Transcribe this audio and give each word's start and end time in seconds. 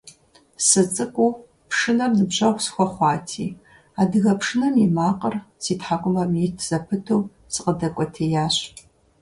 СыцӀыкӀуу 0.67 1.31
пшынэр 1.69 2.11
ныбжьэгъу 2.17 2.63
схуэхъуати, 2.65 3.55
адыгэ 4.01 4.33
пшынэм 4.39 4.75
и 4.85 4.87
макъыр 4.95 5.35
си 5.63 5.73
тхьэкӀумэм 5.79 6.31
ит 6.45 6.57
зэпыту 6.67 7.23
сыкъыдэкӀуэтеящ. 7.53 8.55